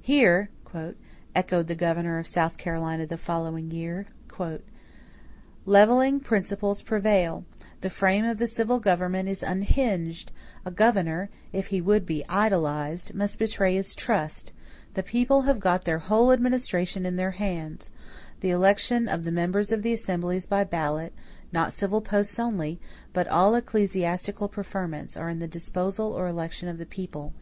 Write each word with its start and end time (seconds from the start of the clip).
"Here," 0.00 0.48
echoed 1.36 1.68
the 1.68 1.74
governor 1.76 2.18
of 2.18 2.26
South 2.26 2.58
Carolina, 2.58 3.06
the 3.06 3.16
following 3.16 3.70
year, 3.70 4.06
"levelling 5.64 6.18
principles 6.18 6.82
prevail; 6.82 7.44
the 7.80 7.88
frame 7.90 8.24
of 8.24 8.38
the 8.38 8.48
civil 8.48 8.80
government 8.80 9.28
is 9.28 9.40
unhinged; 9.44 10.32
a 10.64 10.72
governor, 10.72 11.30
if 11.52 11.68
he 11.68 11.80
would 11.80 12.04
be 12.04 12.26
idolized, 12.28 13.14
must 13.14 13.38
betray 13.38 13.76
his 13.76 13.94
trust; 13.94 14.52
the 14.94 15.04
people 15.04 15.42
have 15.42 15.60
got 15.60 15.84
their 15.84 16.00
whole 16.00 16.32
administration 16.32 17.06
in 17.06 17.14
their 17.14 17.30
hands; 17.38 17.92
the 18.40 18.50
election 18.50 19.08
of 19.08 19.22
the 19.22 19.30
members 19.30 19.70
of 19.70 19.84
the 19.84 19.92
assembly 19.92 20.38
is 20.38 20.46
by 20.46 20.64
ballot; 20.64 21.12
not 21.52 21.72
civil 21.72 22.00
posts 22.00 22.36
only, 22.36 22.80
but 23.12 23.28
all 23.28 23.54
ecclesiastical 23.54 24.48
preferments, 24.48 25.16
are 25.16 25.30
in 25.30 25.38
the 25.38 25.46
disposal 25.46 26.12
or 26.12 26.26
election 26.26 26.68
of 26.68 26.78
the 26.78 26.84
people." 26.84 27.32